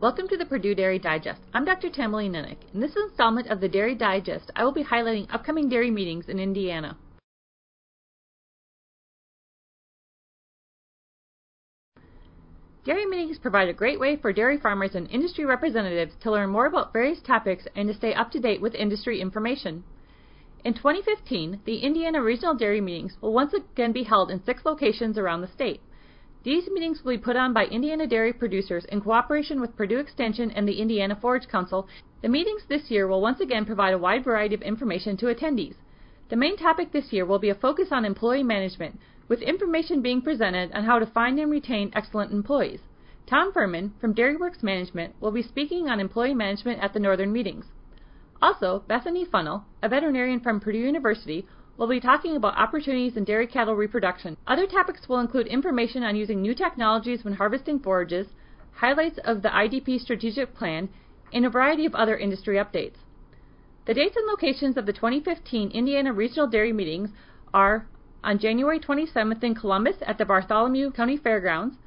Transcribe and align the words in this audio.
Welcome 0.00 0.28
to 0.28 0.38
the 0.38 0.46
Purdue 0.46 0.74
Dairy 0.74 0.98
Digest. 0.98 1.42
I'm 1.52 1.66
Dr. 1.66 1.90
Tamilee 1.90 2.30
Nennich. 2.30 2.56
In 2.72 2.80
this 2.80 2.96
installment 2.96 3.48
of 3.48 3.60
the 3.60 3.68
Dairy 3.68 3.94
Digest, 3.94 4.50
I 4.56 4.64
will 4.64 4.72
be 4.72 4.82
highlighting 4.82 5.26
upcoming 5.28 5.68
dairy 5.68 5.90
meetings 5.90 6.30
in 6.30 6.38
Indiana. 6.38 6.96
Dairy 12.82 13.04
meetings 13.04 13.38
provide 13.38 13.68
a 13.68 13.74
great 13.74 14.00
way 14.00 14.16
for 14.16 14.32
dairy 14.32 14.56
farmers 14.56 14.94
and 14.94 15.06
industry 15.10 15.44
representatives 15.44 16.14
to 16.22 16.30
learn 16.30 16.48
more 16.48 16.64
about 16.64 16.94
various 16.94 17.20
topics 17.20 17.64
and 17.76 17.86
to 17.86 17.94
stay 17.94 18.14
up 18.14 18.30
to 18.30 18.40
date 18.40 18.62
with 18.62 18.74
industry 18.74 19.20
information. 19.20 19.84
In 20.64 20.72
2015, 20.72 21.60
the 21.66 21.80
Indiana 21.80 22.22
Regional 22.22 22.54
Dairy 22.54 22.80
Meetings 22.80 23.18
will 23.20 23.34
once 23.34 23.52
again 23.52 23.92
be 23.92 24.04
held 24.04 24.30
in 24.30 24.42
six 24.44 24.64
locations 24.64 25.18
around 25.18 25.42
the 25.42 25.48
state. 25.48 25.82
These 26.42 26.70
meetings 26.70 27.04
will 27.04 27.12
be 27.12 27.18
put 27.18 27.36
on 27.36 27.52
by 27.52 27.66
Indiana 27.66 28.06
dairy 28.06 28.32
producers 28.32 28.86
in 28.86 29.02
cooperation 29.02 29.60
with 29.60 29.76
Purdue 29.76 29.98
Extension 29.98 30.50
and 30.50 30.66
the 30.66 30.80
Indiana 30.80 31.14
Forage 31.14 31.46
Council. 31.48 31.86
The 32.22 32.30
meetings 32.30 32.62
this 32.66 32.90
year 32.90 33.06
will 33.06 33.20
once 33.20 33.40
again 33.40 33.66
provide 33.66 33.92
a 33.92 33.98
wide 33.98 34.24
variety 34.24 34.54
of 34.54 34.62
information 34.62 35.18
to 35.18 35.26
attendees. 35.26 35.74
The 36.30 36.36
main 36.36 36.56
topic 36.56 36.92
this 36.92 37.12
year 37.12 37.26
will 37.26 37.38
be 37.38 37.50
a 37.50 37.54
focus 37.54 37.88
on 37.90 38.06
employee 38.06 38.42
management, 38.42 38.98
with 39.28 39.42
information 39.42 40.00
being 40.00 40.22
presented 40.22 40.72
on 40.72 40.84
how 40.84 40.98
to 40.98 41.04
find 41.04 41.38
and 41.38 41.50
retain 41.50 41.92
excellent 41.94 42.32
employees. 42.32 42.80
Tom 43.26 43.52
Furman 43.52 43.92
from 44.00 44.14
DairyWorks 44.14 44.62
Management 44.62 45.14
will 45.20 45.32
be 45.32 45.42
speaking 45.42 45.90
on 45.90 46.00
employee 46.00 46.34
management 46.34 46.82
at 46.82 46.94
the 46.94 47.00
Northern 47.00 47.34
meetings. 47.34 47.66
Also, 48.40 48.82
Bethany 48.88 49.26
Funnell, 49.26 49.64
a 49.82 49.90
veterinarian 49.90 50.40
from 50.40 50.58
Purdue 50.58 50.78
University, 50.78 51.46
We'll 51.80 51.88
be 51.88 51.98
talking 51.98 52.36
about 52.36 52.58
opportunities 52.58 53.16
in 53.16 53.24
dairy 53.24 53.46
cattle 53.46 53.74
reproduction. 53.74 54.36
Other 54.46 54.66
topics 54.66 55.08
will 55.08 55.18
include 55.18 55.46
information 55.46 56.02
on 56.02 56.14
using 56.14 56.42
new 56.42 56.54
technologies 56.54 57.24
when 57.24 57.32
harvesting 57.32 57.78
forages, 57.78 58.26
highlights 58.72 59.18
of 59.24 59.40
the 59.40 59.48
IDP 59.48 59.98
strategic 59.98 60.54
plan, 60.54 60.90
and 61.32 61.46
a 61.46 61.48
variety 61.48 61.86
of 61.86 61.94
other 61.94 62.18
industry 62.18 62.56
updates. 62.56 62.96
The 63.86 63.94
dates 63.94 64.14
and 64.14 64.26
locations 64.26 64.76
of 64.76 64.84
the 64.84 64.92
2015 64.92 65.70
Indiana 65.70 66.12
Regional 66.12 66.46
Dairy 66.46 66.70
Meetings 66.70 67.12
are 67.54 67.86
on 68.22 68.38
January 68.38 68.78
27th 68.78 69.42
in 69.42 69.54
Columbus 69.54 69.96
at 70.02 70.18
the 70.18 70.26
Bartholomew 70.26 70.90
County 70.90 71.16
Fairgrounds, 71.16 71.78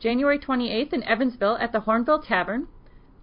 January 0.00 0.40
28th 0.40 0.92
in 0.92 1.04
Evansville 1.04 1.58
at 1.60 1.70
the 1.70 1.82
Hornville 1.82 2.26
Tavern, 2.26 2.66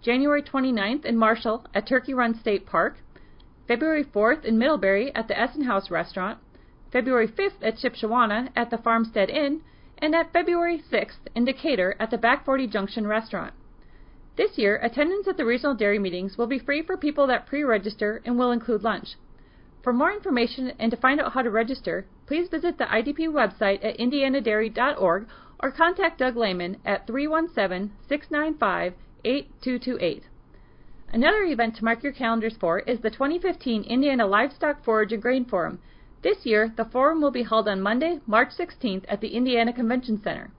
January 0.02 0.42
29th 0.42 1.03
in 1.03 1.18
Marshall 1.18 1.66
at 1.73 1.86
Turkey 1.86 2.14
Run 2.14 2.40
State 2.40 2.66
Park, 2.66 3.00
February 3.68 4.04
4th 4.04 4.46
in 4.46 4.60
Middlebury 4.60 5.14
at 5.16 5.28
the 5.28 5.34
Essenhaus 5.34 5.90
Restaurant, 5.90 6.38
February 6.92 7.28
5th 7.28 7.64
at 7.64 7.78
Shipshewana 7.78 8.50
at 8.56 8.70
the 8.70 8.78
Farmstead 8.78 9.30
Inn, 9.30 9.62
and 9.98 10.14
at 10.14 10.32
February 10.32 10.78
6th 10.78 11.28
in 11.34 11.46
Decatur 11.46 11.96
at 12.00 12.12
the 12.12 12.18
Back 12.18 12.46
Forty 12.46 12.68
Junction 12.68 13.08
Restaurant. 13.08 13.54
This 14.36 14.58
year, 14.58 14.78
attendance 14.78 15.28
at 15.28 15.38
the 15.38 15.46
regional 15.46 15.74
dairy 15.74 15.98
meetings 15.98 16.38
will 16.38 16.46
be 16.46 16.60
free 16.60 16.84
for 16.84 16.96
people 16.96 17.26
that 17.28 17.48
pre-register 17.48 18.22
and 18.24 18.38
will 18.38 18.52
include 18.52 18.84
lunch. 18.84 19.16
For 19.82 19.94
more 19.94 20.12
information 20.12 20.74
and 20.78 20.92
to 20.92 20.98
find 20.98 21.20
out 21.20 21.32
how 21.32 21.42
to 21.42 21.50
register, 21.50 22.06
please 22.28 22.50
visit 22.50 22.78
the 22.78 22.86
IDP 22.86 23.30
website 23.30 23.84
at 23.84 23.98
indianadairy.org 23.98 25.28
or 25.60 25.72
contact 25.72 26.20
Doug 26.20 26.36
Lehman 26.36 26.78
at 26.86 27.08
317 27.08 27.94
695 28.08 28.94
8228. 29.24 30.24
Another 31.14 31.44
event 31.44 31.75
to 31.75 31.84
mark 31.86 32.03
your 32.03 32.11
calendars 32.11 32.58
for 32.58 32.80
is 32.80 33.00
the 33.00 33.09
2015 33.09 33.84
Indiana 33.84 34.25
Livestock 34.25 34.84
Forage 34.84 35.14
and 35.14 35.22
Grain 35.22 35.45
Forum. 35.45 35.80
This 36.23 36.45
year, 36.45 36.73
the 36.75 36.86
forum 36.86 37.22
will 37.22 37.31
be 37.31 37.44
held 37.44 37.67
on 37.67 37.81
Monday, 37.81 38.20
March 38.25 38.50
16th 38.58 39.06
at 39.08 39.22
the 39.22 39.36
Indiana 39.36 39.72
Convention 39.72 40.20
Center. 40.22 40.52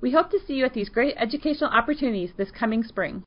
We 0.00 0.12
hope 0.12 0.30
to 0.30 0.38
see 0.38 0.54
you 0.54 0.64
at 0.64 0.74
these 0.74 0.88
great 0.88 1.16
educational 1.18 1.70
opportunities 1.70 2.32
this 2.36 2.52
coming 2.52 2.84
spring. 2.84 3.24